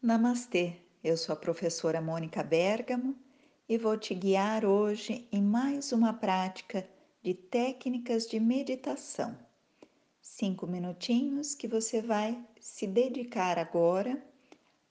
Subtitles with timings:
[0.00, 3.16] Namastê, eu sou a professora Mônica Bergamo
[3.68, 6.88] e vou te guiar hoje em mais uma prática
[7.20, 9.36] de técnicas de meditação.
[10.20, 14.24] Cinco minutinhos que você vai se dedicar agora,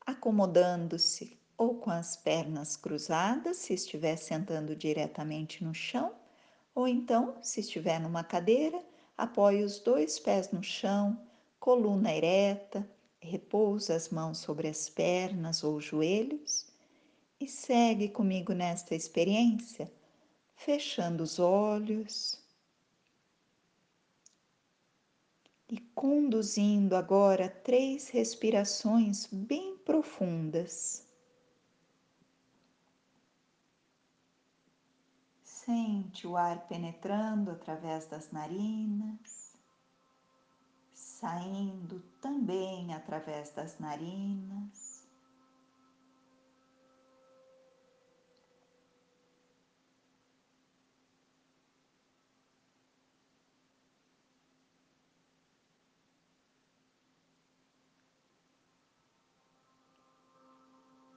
[0.05, 6.13] acomodando-se ou com as pernas cruzadas, se estiver sentando diretamente no chão,
[6.75, 8.83] ou então, se estiver numa cadeira,
[9.17, 11.17] apoie os dois pés no chão,
[11.61, 12.85] coluna ereta
[13.21, 16.67] repousa as mãos sobre as pernas ou joelhos
[17.39, 19.91] e segue comigo nesta experiência,
[20.55, 22.41] fechando os olhos
[25.69, 31.05] e conduzindo agora três respirações bem profundas.
[35.43, 39.46] Sente o ar penetrando através das narinas
[41.19, 45.03] saindo também através das narinas.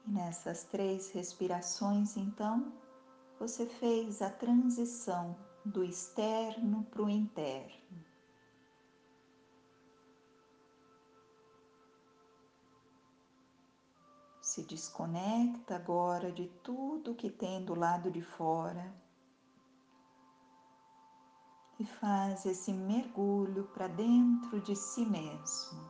[0.07, 2.73] Nessas três respirações, então,
[3.39, 8.10] você fez a transição do externo para o interno.
[14.51, 18.93] Se desconecta agora de tudo que tem do lado de fora
[21.79, 25.90] e faz esse mergulho para dentro de si mesmo.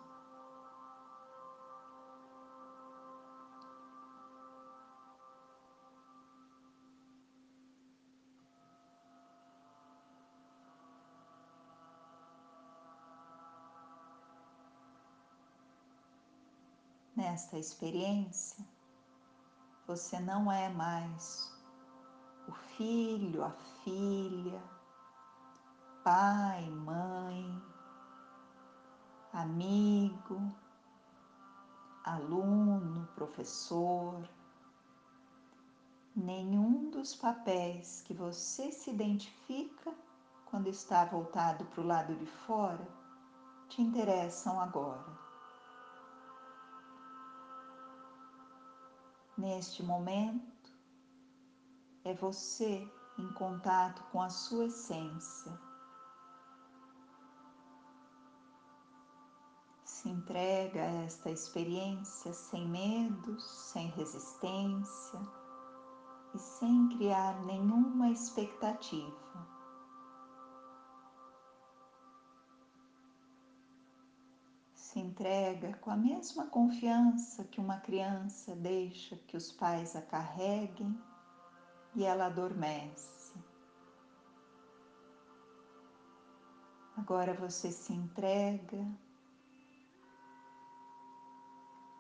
[17.21, 18.65] Nesta experiência,
[19.87, 21.55] você não é mais
[22.49, 23.51] o filho, a
[23.85, 24.63] filha,
[26.03, 27.63] pai, mãe,
[29.35, 30.41] amigo,
[32.05, 34.27] aluno, professor.
[36.17, 39.93] Nenhum dos papéis que você se identifica
[40.47, 42.89] quando está voltado para o lado de fora
[43.69, 45.30] te interessam agora.
[49.41, 50.71] Neste momento,
[52.05, 52.87] é você
[53.19, 55.51] em contato com a sua essência.
[59.83, 63.43] Se entrega a esta experiência sem medos,
[63.73, 65.21] sem resistência
[66.35, 69.30] e sem criar nenhuma expectativa.
[74.91, 81.01] Se entrega com a mesma confiança que uma criança deixa que os pais a carreguem
[81.95, 83.39] e ela adormece.
[86.97, 88.85] Agora você se entrega,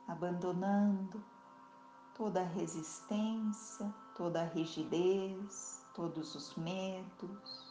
[0.08, 1.24] abandonando
[2.16, 7.69] toda a resistência, toda a rigidez, todos os medos.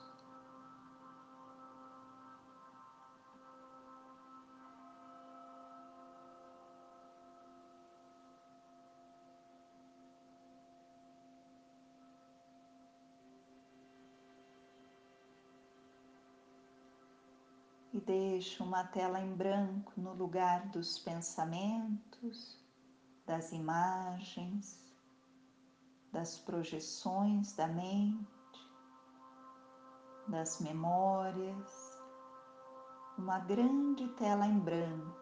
[17.92, 22.64] E deixo uma tela em branco no lugar dos pensamentos,
[23.26, 24.94] das imagens,
[26.12, 28.28] das projeções da mente,
[30.28, 32.00] das memórias,
[33.18, 35.18] uma grande tela em branco.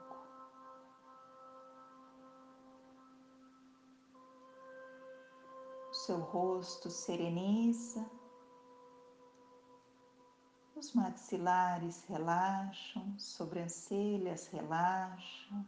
[5.89, 8.16] O seu rosto sereniza
[10.88, 15.66] os maxilares relaxam, sobrancelhas relaxam.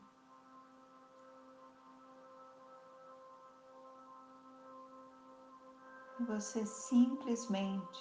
[6.19, 8.00] E você simplesmente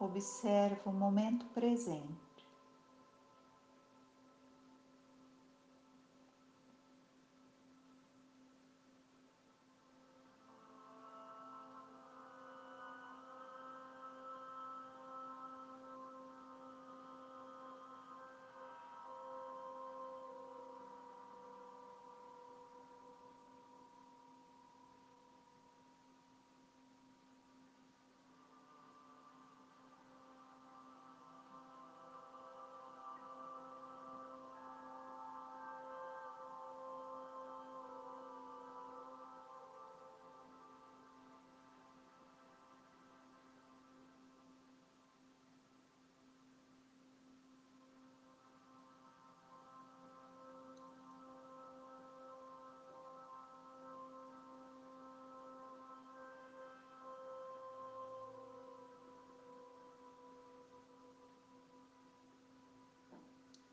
[0.00, 2.31] observa o momento presente.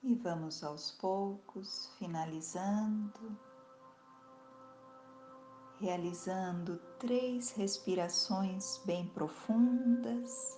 [0.01, 3.37] E vamos aos poucos, finalizando,
[5.77, 10.57] realizando três respirações bem profundas.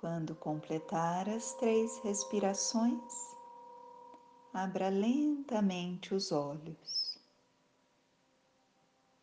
[0.00, 3.34] Quando completar as três respirações,
[4.52, 7.17] abra lentamente os olhos.